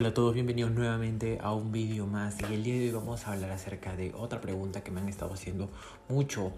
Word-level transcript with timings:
Hola 0.00 0.10
a 0.10 0.14
todos, 0.14 0.32
bienvenidos 0.32 0.70
nuevamente 0.70 1.40
a 1.42 1.52
un 1.52 1.72
vídeo 1.72 2.06
más 2.06 2.36
y 2.48 2.54
el 2.54 2.62
día 2.62 2.74
de 2.74 2.82
hoy 2.82 2.90
vamos 2.92 3.26
a 3.26 3.32
hablar 3.32 3.50
acerca 3.50 3.96
de 3.96 4.12
otra 4.14 4.40
pregunta 4.40 4.84
que 4.84 4.92
me 4.92 5.00
han 5.00 5.08
estado 5.08 5.34
haciendo 5.34 5.70
mucho. 6.08 6.52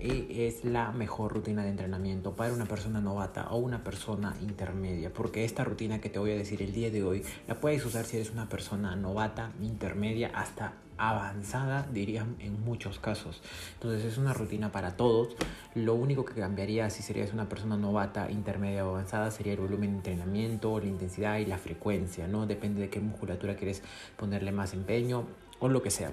Y 0.00 0.42
es 0.42 0.64
la 0.64 0.90
mejor 0.90 1.32
rutina 1.32 1.62
de 1.62 1.68
entrenamiento 1.68 2.34
para 2.34 2.52
una 2.52 2.64
persona 2.64 3.00
novata 3.00 3.46
o 3.50 3.58
una 3.58 3.84
persona 3.84 4.34
intermedia 4.42 5.12
porque 5.14 5.44
esta 5.44 5.62
rutina 5.62 6.00
que 6.00 6.10
te 6.10 6.18
voy 6.18 6.32
a 6.32 6.36
decir 6.36 6.62
el 6.62 6.72
día 6.72 6.90
de 6.90 7.04
hoy 7.04 7.22
la 7.46 7.60
puedes 7.60 7.86
usar 7.86 8.06
si 8.06 8.16
eres 8.16 8.32
una 8.32 8.48
persona 8.48 8.96
novata, 8.96 9.52
intermedia 9.62 10.32
hasta 10.34 10.72
avanzada 11.08 11.86
dirían 11.92 12.36
en 12.40 12.62
muchos 12.62 12.98
casos 12.98 13.42
entonces 13.74 14.04
es 14.04 14.18
una 14.18 14.32
rutina 14.32 14.70
para 14.70 14.96
todos 14.96 15.36
lo 15.74 15.94
único 15.94 16.24
que 16.24 16.34
cambiaría 16.34 16.90
si 16.90 17.02
serías 17.02 17.32
una 17.32 17.48
persona 17.48 17.76
novata, 17.76 18.30
intermedia 18.30 18.84
o 18.84 18.90
avanzada 18.90 19.30
sería 19.30 19.52
el 19.52 19.60
volumen 19.60 19.90
de 19.90 19.96
entrenamiento, 19.96 20.78
la 20.80 20.86
intensidad 20.86 21.38
y 21.38 21.46
la 21.46 21.58
frecuencia, 21.58 22.26
¿no? 22.26 22.46
Depende 22.46 22.80
de 22.80 22.90
qué 22.90 23.00
musculatura 23.00 23.56
quieres 23.56 23.82
ponerle 24.16 24.52
más 24.52 24.74
empeño 24.74 25.26
o 25.60 25.68
lo 25.68 25.82
que 25.82 25.90
sea. 25.90 26.12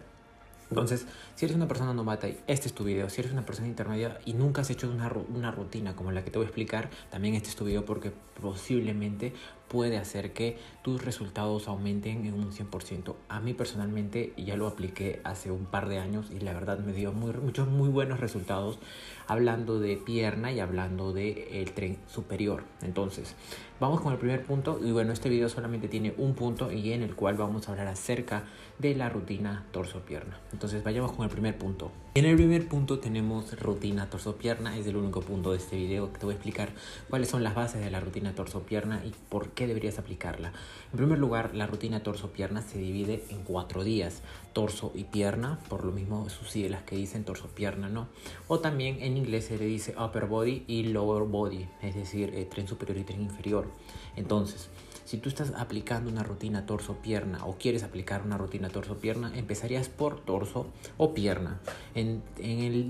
Entonces, 0.69 1.07
si 1.35 1.45
eres 1.45 1.55
una 1.55 1.67
persona 1.67 1.93
novata 1.93 2.27
y 2.27 2.37
este 2.45 2.67
es 2.67 2.73
tu 2.73 2.83
video, 2.83 3.09
si 3.09 3.21
eres 3.21 3.31
una 3.31 3.45
persona 3.45 3.67
intermedia 3.69 4.19
y 4.25 4.33
nunca 4.33 4.61
has 4.61 4.69
hecho 4.69 4.91
una, 4.91 5.11
una 5.33 5.49
rutina 5.49 5.95
como 5.95 6.11
la 6.11 6.23
que 6.23 6.29
te 6.29 6.37
voy 6.37 6.45
a 6.45 6.49
explicar, 6.49 6.89
también 7.09 7.35
este 7.35 7.49
es 7.49 7.55
tu 7.55 7.63
video 7.63 7.85
porque 7.85 8.11
posiblemente 8.41 9.33
puede 9.67 9.97
hacer 9.97 10.33
que 10.33 10.57
tus 10.81 11.03
resultados 11.03 11.67
aumenten 11.67 12.25
en 12.25 12.33
un 12.33 12.51
100%. 12.51 13.15
A 13.29 13.39
mí 13.39 13.53
personalmente 13.53 14.33
ya 14.37 14.55
lo 14.55 14.67
apliqué 14.67 15.19
hace 15.23 15.51
un 15.51 15.65
par 15.65 15.89
de 15.89 15.99
años 15.99 16.31
y 16.31 16.39
la 16.39 16.53
verdad 16.53 16.79
me 16.79 16.93
dio 16.93 17.11
muchos 17.11 17.67
muy 17.67 17.89
buenos 17.89 18.19
resultados 18.19 18.79
hablando 19.27 19.79
de 19.79 19.97
pierna 19.97 20.51
y 20.51 20.59
hablando 20.59 21.13
de 21.13 21.61
el 21.61 21.71
tren 21.73 21.97
superior. 22.07 22.63
Entonces, 22.81 23.35
vamos 23.79 24.01
con 24.01 24.13
el 24.13 24.19
primer 24.19 24.43
punto 24.43 24.79
y 24.83 24.91
bueno, 24.91 25.11
este 25.11 25.29
video 25.29 25.49
solamente 25.49 25.87
tiene 25.87 26.13
un 26.17 26.33
punto 26.33 26.71
y 26.71 26.93
en 26.93 27.03
el 27.03 27.15
cual 27.15 27.35
vamos 27.35 27.67
a 27.67 27.71
hablar 27.71 27.87
acerca 27.87 28.45
de 28.79 28.95
la 28.95 29.09
rutina 29.09 29.65
torso-pierna. 29.71 30.39
Entonces, 30.53 30.83
vayamos 30.83 31.11
con 31.11 31.25
el 31.25 31.31
primer 31.31 31.57
punto. 31.57 31.91
En 32.15 32.25
el 32.25 32.35
primer 32.35 32.67
punto 32.67 32.99
tenemos 32.99 33.59
rutina 33.59 34.09
torso-pierna, 34.09 34.77
es 34.77 34.87
el 34.87 34.95
único 34.95 35.21
punto 35.21 35.51
de 35.51 35.57
este 35.57 35.75
video 35.75 36.11
que 36.11 36.19
te 36.19 36.25
voy 36.25 36.33
a 36.33 36.35
explicar 36.35 36.69
cuáles 37.09 37.29
son 37.29 37.43
las 37.43 37.53
bases 37.53 37.81
de 37.81 37.91
la 37.91 37.99
rutina 37.99 38.33
torso-pierna 38.33 39.03
y 39.05 39.13
por 39.29 39.51
qué 39.57 39.65
deberías 39.65 39.97
aplicarla. 39.97 40.53
En 40.91 40.97
primer 40.97 41.17
lugar, 41.17 41.55
la 41.55 41.65
rutina 41.65 42.03
torso-pierna 42.03 42.61
se 42.61 42.77
divide 42.77 43.23
en 43.29 43.43
cuatro 43.43 43.83
días, 43.83 44.21
torso 44.53 44.91
y 44.93 45.05
pierna, 45.05 45.59
por 45.67 45.83
lo 45.83 45.91
mismo 45.91 46.29
sus 46.29 46.51
siglas 46.51 46.83
que 46.83 46.95
dicen 46.95 47.25
torso-pierna, 47.25 47.89
¿no? 47.89 48.07
O 48.47 48.59
también 48.59 49.01
en 49.01 49.17
inglés 49.17 49.45
se 49.45 49.57
le 49.57 49.65
dice 49.65 49.95
upper 49.99 50.27
body 50.27 50.63
y 50.67 50.83
lower 50.83 51.23
body, 51.23 51.67
es 51.81 51.95
decir, 51.95 52.35
eh, 52.35 52.45
tren 52.45 52.67
superior 52.67 52.99
y 52.99 53.03
tren 53.03 53.23
inferior. 53.23 53.67
Entonces, 54.15 54.69
si 55.07 55.17
tú 55.17 55.29
estás 55.29 55.53
aplicando 55.55 56.11
una 56.11 56.21
rutina 56.21 56.65
torso-pierna 56.65 57.45
o 57.45 57.57
quieres 57.57 57.83
aplicar 57.83 58.23
una 58.23 58.37
rutina 58.37 58.67
torso-pierna, 58.67 59.31
empezarías 59.37 59.87
por 59.87 60.19
torso 60.19 60.67
o 60.97 61.13
pierna. 61.13 61.61
En, 61.95 62.21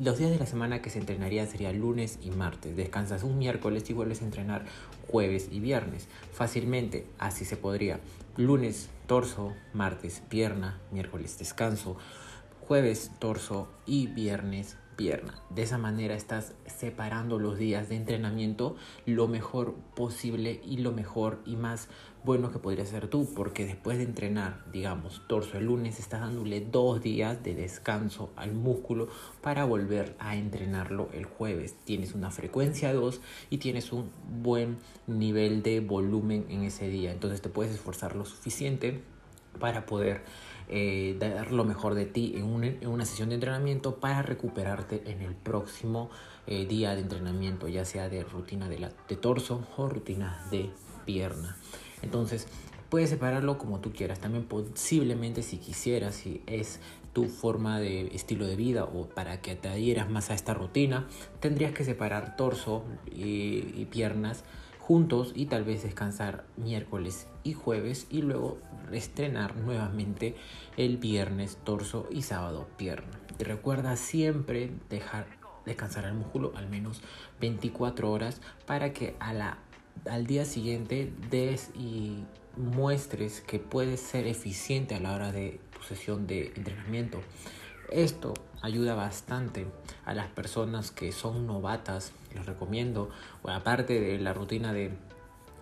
los 0.03 0.17
días 0.17 0.31
de 0.31 0.39
la 0.39 0.47
semana 0.47 0.81
que 0.81 0.89
se 0.89 0.97
entrenaría 0.97 1.45
sería 1.45 1.71
lunes 1.71 2.17
y 2.23 2.31
martes. 2.31 2.75
Descansas 2.75 3.21
un 3.21 3.37
miércoles 3.37 3.87
y 3.91 3.93
vuelves 3.93 4.23
a 4.23 4.25
entrenar 4.25 4.65
jueves 5.07 5.49
y 5.51 5.59
viernes. 5.59 6.07
Fácilmente, 6.33 7.05
así 7.19 7.45
se 7.45 7.55
podría. 7.55 7.99
Lunes, 8.35 8.89
torso, 9.05 9.53
martes, 9.73 10.23
pierna, 10.27 10.81
miércoles, 10.91 11.37
descanso, 11.37 11.97
jueves, 12.67 13.11
torso 13.19 13.69
y 13.85 14.07
viernes, 14.07 14.75
pierna. 14.97 15.41
De 15.49 15.61
esa 15.61 15.77
manera 15.77 16.15
estás 16.15 16.55
separando 16.65 17.39
los 17.39 17.57
días 17.57 17.87
de 17.87 17.95
entrenamiento 17.95 18.75
lo 19.05 19.29
mejor 19.29 19.75
posible 19.95 20.59
y 20.65 20.77
lo 20.77 20.91
mejor 20.91 21.41
y 21.45 21.55
más 21.55 21.87
bueno 22.25 22.51
que 22.51 22.59
podría 22.59 22.85
ser 22.85 23.07
tú, 23.07 23.33
porque 23.33 23.65
después 23.65 23.97
de 23.99 24.03
entrenar, 24.03 24.65
digamos, 24.73 25.21
torso 25.27 25.57
el 25.57 25.65
lunes, 25.65 25.97
estás 25.99 26.19
dándole 26.19 26.59
dos 26.59 27.01
días 27.01 27.41
de 27.41 27.55
descanso 27.55 28.31
al 28.35 28.51
músculo 28.51 29.07
para 29.41 29.63
volver 29.63 30.17
a 30.19 30.35
entrenarlo 30.35 31.07
el 31.13 31.23
jueves. 31.23 31.75
Tienes 31.85 32.13
una 32.13 32.30
frecuencia 32.30 32.93
2 32.93 33.21
y 33.49 33.59
tienes 33.59 33.93
un 33.93 34.11
buen 34.43 34.80
nivel 35.05 35.63
de 35.63 35.80
volumen 35.80 36.47
en 36.49 36.63
ese 36.63 36.89
día. 36.89 37.13
Entonces 37.13 37.41
te 37.41 37.47
puedes 37.47 37.73
esforzar 37.73 38.15
lo 38.17 38.25
suficiente 38.25 39.02
para 39.59 39.86
poder 39.86 40.23
eh, 40.70 41.16
dar 41.20 41.52
lo 41.52 41.64
mejor 41.64 41.95
de 41.95 42.05
ti 42.05 42.33
en 42.36 42.45
una, 42.45 43.05
sesión 43.05 43.30
de 43.30 43.36
entrenamiento 43.36 43.95
para 43.95 44.22
recuperarte 44.22 45.02
en 45.05 45.22
el 45.22 45.33
próximo 45.33 46.10
eh, 46.45 46.66
día 46.66 46.94
de 46.94 47.02
entrenamiento, 47.02 47.67
ya 47.67 47.86
sea 47.86 48.10
de 48.10 48.23
rutina 48.23 48.67
de, 48.67 48.89
torso 49.16 49.66
o 49.78 49.88
rutina 49.88 50.45
de 50.52 50.70
pierna. 51.05 51.55
Entonces, 52.02 52.48
puedes 52.89 53.10
separarlo 53.10 53.58
como 53.58 53.80
tú 53.80 53.94
quieras. 53.94 54.20
También 54.20 54.44
posiblemente 54.44 55.42
si 55.42 55.58
quisieras, 55.58 56.16
si 56.16 56.42
es 56.48 56.82
tu 57.14 57.26
forma 57.30 57.80
de 57.80 58.08
estilo 58.08 58.45
de 58.45 58.55
vida 58.55 58.84
o 58.84 59.08
para 59.08 59.42
que 59.42 59.55
te 59.55 59.70
adhieras 59.70 60.10
más 60.10 60.30
a 60.30 60.34
esta 60.34 60.54
rutina, 60.54 61.08
tendrías 61.39 61.72
que 61.72 61.86
separar 61.86 62.36
torso 62.36 62.84
y 63.05 63.86
piernas 63.86 64.44
juntos 64.87 65.33
y 65.36 65.48
tal 65.48 65.65
vez 65.65 65.83
descansar 65.83 66.45
miércoles 66.55 67.27
y 67.43 67.52
jueves 67.52 68.08
y 68.09 68.21
luego 68.21 68.58
estrenar 68.93 69.58
nuevamente 69.58 70.37
el 70.77 70.95
viernes 70.95 71.58
torso 71.65 72.08
y 72.09 72.21
sábado 72.21 72.70
pierna. 72.77 73.20
Y 73.37 73.43
recuerda 73.43 73.98
siempre 73.98 74.71
dejar 74.89 75.27
descansar 75.65 76.05
el 76.05 76.14
músculo 76.14 76.53
al 76.55 76.70
menos 76.70 77.02
24 77.42 78.09
horas 78.09 78.39
para 78.65 78.93
que 78.93 79.17
a 79.20 79.33
la, 79.33 79.58
al 80.09 80.25
día 80.25 80.45
siguiente 80.45 81.11
des 81.30 81.69
y 81.75 82.23
muestres 82.55 83.42
que 83.42 83.59
puedes 83.59 83.99
ser 83.99 84.25
eficiente 84.25 84.95
a 84.95 85.02
la 85.02 85.14
hora 85.14 85.33
de 85.33 85.59
tu 85.75 85.83
sesión 85.83 86.27
de 86.27 86.54
entrenamiento. 86.55 87.19
Esto 87.92 88.33
ayuda 88.61 88.95
bastante 88.95 89.65
a 90.05 90.14
las 90.14 90.27
personas 90.27 90.92
que 90.92 91.11
son 91.11 91.48
novatas, 91.48 92.11
les 92.33 92.45
recomiendo, 92.45 93.09
aparte 93.43 93.99
de 93.99 94.20
la 94.20 94.33
rutina 94.33 94.73
de 94.73 94.92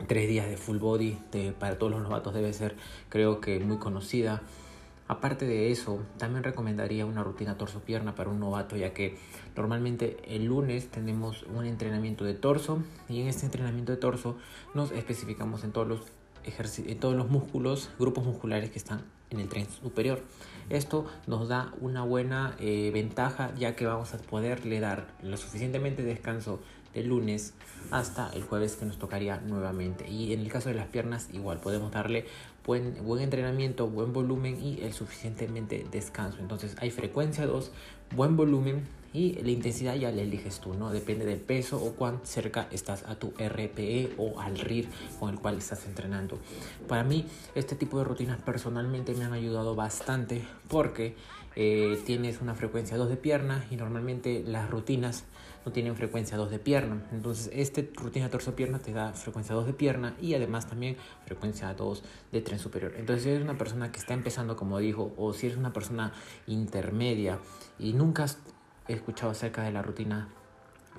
tres 0.08 0.28
días 0.28 0.48
de 0.48 0.58
full 0.58 0.78
body, 0.78 1.18
para 1.60 1.78
todos 1.78 1.92
los 1.92 2.02
novatos 2.02 2.34
debe 2.34 2.52
ser 2.54 2.76
creo 3.10 3.42
que 3.42 3.60
muy 3.60 3.78
conocida. 3.78 4.42
Aparte 5.08 5.46
de 5.46 5.72
eso, 5.72 6.00
también 6.18 6.44
recomendaría 6.44 7.06
una 7.06 7.24
rutina 7.24 7.60
torso-pierna 7.60 8.16
para 8.16 8.32
un 8.32 8.40
novato, 8.40 8.76
ya 8.76 8.92
que 8.92 9.18
normalmente 9.56 10.18
el 10.28 10.46
lunes 10.46 10.90
tenemos 10.90 11.44
un 11.44 11.66
entrenamiento 11.66 12.26
de 12.26 12.34
torso 12.34 12.82
y 13.08 13.22
en 13.22 13.28
este 13.28 13.46
entrenamiento 13.46 13.92
de 13.92 14.00
torso 14.00 14.36
nos 14.74 14.92
especificamos 14.92 15.64
en 15.64 15.74
todos 15.74 15.88
los, 15.88 16.02
todos 17.00 17.16
los 17.16 17.30
músculos, 17.30 17.90
grupos 18.00 18.26
musculares 18.26 18.70
que 18.70 18.78
están 18.78 19.02
en 19.30 19.40
el 19.40 19.50
tren 19.50 19.68
superior. 19.70 20.22
Esto 20.70 21.06
nos 21.28 21.48
da 21.48 21.74
una 21.80 22.04
buena 22.04 22.56
eh, 22.60 22.92
ventaja 22.94 23.54
ya 23.56 23.76
que 23.76 23.86
vamos 23.86 24.14
a 24.14 24.18
poderle 24.18 24.80
dar 24.80 25.08
lo 25.22 25.38
suficientemente 25.38 26.04
descanso 26.04 26.60
de 26.94 27.04
lunes 27.04 27.54
hasta 27.92 28.32
el 28.34 28.44
jueves 28.44 28.78
que 28.78 28.86
nos 28.86 28.98
tocaría 28.98 29.38
nuevamente. 29.38 30.10
Y 30.10 30.34
en 30.34 30.40
el 30.40 30.52
caso 30.52 30.70
de 30.70 30.76
las 30.76 30.88
piernas 30.88 31.28
igual 31.34 31.60
podemos 31.60 31.92
darle 31.92 32.26
buen, 32.66 33.04
buen 33.04 33.22
entrenamiento, 33.22 33.88
buen 33.88 34.14
volumen 34.14 34.62
y 34.62 34.82
el 34.82 34.94
suficientemente 34.94 35.86
descanso. 35.92 36.40
Entonces 36.40 36.76
hay 36.80 36.92
frecuencia 36.92 37.46
2, 37.46 37.72
buen 38.16 38.38
volumen 38.38 38.84
y 39.16 39.42
la 39.42 39.52
intensidad 39.52 39.96
ya 39.96 40.12
la 40.12 40.22
eliges 40.22 40.60
tú, 40.60 40.74
¿no? 40.74 40.92
Depende 40.92 41.26
del 41.26 41.40
peso 41.40 41.82
o 41.82 41.94
cuán 41.94 42.20
cerca 42.24 42.68
estás 42.72 43.04
a 43.04 43.16
tu 43.16 43.30
RPE 43.30 44.16
o 44.18 44.42
al 44.42 44.60
RIR 44.60 44.90
con 45.20 45.30
el 45.30 45.40
cual 45.40 45.58
estás 45.58 45.86
entrenando. 45.86 46.38
Para 46.90 47.06
mí, 47.06 47.26
este 47.56 47.76
tipo 47.76 47.98
de 47.98 48.04
rutinas 48.04 48.42
personalmente 48.42 49.14
me 49.14 49.24
han 49.24 49.32
ayudado 49.32 49.74
bastante 49.74 50.42
porque 50.68 51.16
eh, 51.56 51.98
tienes 52.06 52.42
una 52.42 52.56
frecuencia 52.56 52.98
2 52.98 53.08
de 53.08 53.16
pierna 53.16 53.66
y 53.72 53.78
normalmente 53.78 54.44
las 54.46 54.70
rutinas 54.70 55.24
no 55.66 55.72
tienen 55.72 55.96
frecuencia 55.96 56.36
2 56.36 56.52
de 56.52 56.60
pierna. 56.60 57.02
Entonces, 57.14 57.50
esta 57.54 57.82
rutina 57.96 58.30
torso-pierna 58.30 58.80
te 58.80 58.92
da 58.92 59.14
frecuencia 59.14 59.56
2 59.56 59.66
de 59.66 59.74
pierna 59.74 60.14
y 60.22 60.34
además 60.34 60.68
también 60.68 60.98
frecuencia 61.26 61.74
2 61.74 62.04
de 62.34 62.42
tren 62.42 62.60
superior. 62.60 62.94
Entonces, 62.98 63.24
si 63.24 63.30
eres 63.30 63.42
una 63.42 63.58
persona 63.58 63.94
que 63.94 64.00
está 64.00 64.14
empezando, 64.14 64.58
como 64.58 64.78
dijo, 64.80 65.14
o 65.18 65.34
si 65.34 65.48
eres 65.48 65.58
una 65.58 65.72
persona 65.72 66.12
intermedia 66.46 67.40
y 67.80 67.94
nunca 67.94 68.26
has 68.26 68.38
escuchado 68.88 69.32
acerca 69.32 69.64
de 69.64 69.72
la 69.72 69.82
rutina 69.82 70.30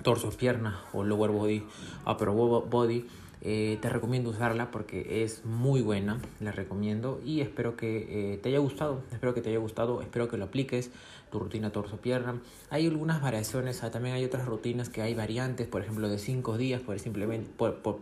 torso-pierna 0.02 0.80
o 0.92 1.04
lower 1.04 1.30
body, 1.30 1.64
upper 2.06 2.30
body, 2.30 3.06
eh, 3.42 3.78
te 3.80 3.88
recomiendo 3.90 4.30
usarla 4.30 4.70
porque 4.70 5.22
es 5.22 5.44
muy 5.44 5.82
buena, 5.82 6.20
la 6.40 6.52
recomiendo 6.52 7.20
y 7.24 7.42
espero 7.42 7.76
que 7.76 8.32
eh, 8.34 8.38
te 8.38 8.48
haya 8.48 8.58
gustado, 8.58 9.02
espero 9.12 9.34
que 9.34 9.40
te 9.40 9.50
haya 9.50 9.58
gustado, 9.58 10.00
espero 10.02 10.28
que 10.28 10.36
lo 10.36 10.46
apliques, 10.46 10.90
tu 11.30 11.38
rutina 11.38 11.70
torso-pierna. 11.70 12.40
Hay 12.70 12.86
algunas 12.86 13.20
variaciones, 13.20 13.82
ah, 13.84 13.90
también 13.90 14.14
hay 14.14 14.24
otras 14.24 14.46
rutinas 14.46 14.88
que 14.88 15.02
hay 15.02 15.14
variantes, 15.14 15.68
por 15.68 15.82
ejemplo 15.82 16.08
de 16.08 16.18
5 16.18 16.56
días, 16.56 16.82
simplemente, 16.96 17.50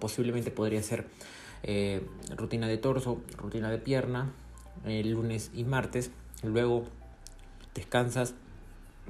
posiblemente 0.00 0.50
podría 0.50 0.82
ser 0.82 1.06
eh, 1.62 2.06
rutina 2.36 2.68
de 2.68 2.78
torso, 2.78 3.20
rutina 3.36 3.70
de 3.70 3.78
pierna, 3.78 4.32
lunes 4.84 5.50
y 5.54 5.64
martes, 5.64 6.10
luego 6.42 6.84
descansas 7.74 8.34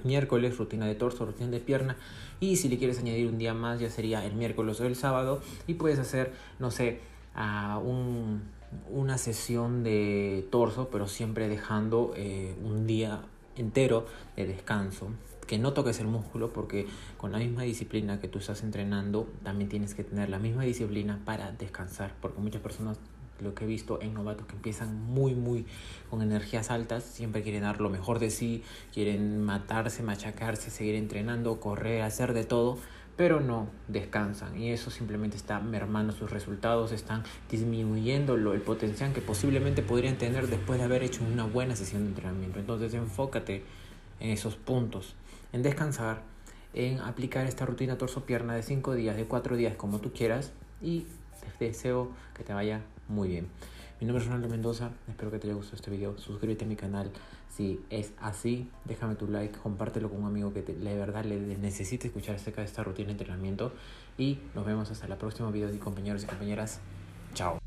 miércoles, 0.03 0.57
rutina 0.59 0.87
de 0.87 0.95
torso, 0.95 1.25
rutina 1.27 1.51
de 1.51 1.61
pierna. 1.61 1.97
Y 2.41 2.57
si 2.57 2.69
le 2.69 2.79
quieres 2.79 2.99
añadir 2.99 3.29
un 3.29 3.39
día 3.39 3.55
más, 3.55 3.81
ya 3.81 3.91
sería 3.91 4.25
el 4.25 4.35
miércoles 4.35 4.81
o 4.81 4.87
el 4.87 4.97
sábado. 4.97 5.41
Y 5.67 5.75
puedes 5.75 5.99
hacer, 5.99 6.33
no 6.59 6.71
sé, 6.71 7.01
a 7.35 7.79
un 7.79 8.43
una 8.91 9.19
sesión 9.19 9.83
de 9.83 10.47
torso, 10.51 10.89
pero 10.91 11.07
siempre 11.09 11.49
dejando 11.49 12.13
eh, 12.17 12.55
un 12.63 12.87
día 12.87 13.23
entero 13.57 14.07
de 14.37 14.47
descanso. 14.47 15.11
Que 15.47 15.59
no 15.59 15.75
toques 15.75 16.01
el 16.01 16.07
músculo 16.07 16.53
porque 16.53 16.87
con 17.19 17.33
la 17.33 17.39
misma 17.39 17.63
disciplina 17.63 18.19
que 18.19 18.29
tú 18.29 18.39
estás 18.39 18.63
entrenando, 18.63 19.29
también 19.43 19.69
tienes 19.69 19.95
que 19.95 20.03
tener 20.03 20.31
la 20.31 20.39
misma 20.39 20.63
disciplina 20.63 21.21
para 21.25 21.53
descansar. 21.53 22.15
Porque 22.21 22.41
muchas 22.41 22.63
personas, 22.63 22.99
lo 23.41 23.55
que 23.55 23.65
he 23.65 23.67
visto 23.67 24.01
en 24.01 24.15
novatos 24.15 24.47
que 24.47 24.55
empiezan 24.55 25.03
muy, 25.03 25.35
muy 25.35 25.67
con 26.11 26.23
energías 26.23 26.71
altas, 26.71 27.05
siempre 27.05 27.43
quieren 27.43 27.63
dar 27.63 27.81
lo 27.81 27.91
mejor 27.91 28.19
de 28.19 28.31
sí, 28.31 28.63
quieren 28.93 29.43
matarse, 29.43 30.03
machacarse, 30.03 30.71
seguir 30.71 30.95
entrenando, 30.95 31.61
correr, 31.61 32.03
hacer 32.03 32.33
de 32.33 32.45
todo 32.45 32.79
pero 33.17 33.41
no 33.41 33.69
descansan 33.89 34.61
y 34.61 34.71
eso 34.71 34.91
simplemente 34.91 35.37
está 35.37 35.61
mermando 35.61 36.13
sus 36.13 36.31
resultados, 36.31 36.93
están 36.93 37.23
disminuyendo 37.51 38.35
el 38.35 38.61
potencial 38.61 39.13
que 39.13 39.21
posiblemente 39.21 39.83
podrían 39.83 40.17
tener 40.17 40.49
después 40.49 40.79
de 40.79 40.85
haber 40.85 41.03
hecho 41.03 41.23
una 41.25 41.45
buena 41.45 41.77
sesión 41.77 42.03
de 42.03 42.09
entrenamiento. 42.09 42.59
Entonces 42.59 42.95
enfócate 42.95 43.63
en 44.21 44.31
esos 44.31 44.57
puntos, 44.57 45.15
en 45.53 45.63
descansar, 45.63 46.23
en 46.73 46.99
aplicar 47.01 47.47
esta 47.47 47.67
rutina 47.67 47.99
torso-pierna 47.99 48.55
de 48.55 48.63
5 48.63 48.95
días, 48.95 49.17
de 49.17 49.27
4 49.27 49.57
días, 49.57 49.77
como 49.77 50.01
tú 50.01 50.13
quieras 50.13 50.53
y 50.83 51.07
te 51.59 51.67
deseo 51.67 52.11
que 52.37 52.43
te 52.43 52.53
vaya 52.53 52.81
muy 53.09 53.29
bien. 53.29 53.49
Mi 54.01 54.07
nombre 54.07 54.23
es 54.23 54.29
Ronaldo 54.29 54.49
Mendoza, 54.49 54.91
espero 55.09 55.31
que 55.31 55.39
te 55.39 55.47
haya 55.47 55.55
gustado 55.55 55.77
este 55.77 55.91
video, 55.91 56.19
suscríbete 56.19 56.65
a 56.65 56.69
mi 56.69 56.77
canal 56.77 57.11
si 57.49 57.81
es 57.91 58.13
así, 58.21 58.69
déjame 58.85 59.15
tu 59.15 59.29
like, 59.29 59.57
compártelo 59.59 60.11
con 60.11 60.23
un 60.23 60.27
amigo 60.27 60.53
que 60.53 60.63
te, 60.63 60.75
de 60.75 60.99
verdad 60.99 61.25
le 61.25 61.39
necesite 61.57 62.09
escuchar 62.09 62.35
acerca 62.35 62.61
de 62.61 62.67
esta 62.67 62.83
rutina 62.83 63.07
de 63.07 63.13
entrenamiento 63.13 63.73
y 64.19 64.41
nos 64.55 64.67
vemos 64.67 64.91
hasta 64.91 65.07
el 65.07 65.17
próximo 65.17 65.53
video 65.53 65.71
compañeros 65.79 66.25
y 66.25 66.27
compañeras, 66.27 66.81
chao. 67.35 67.64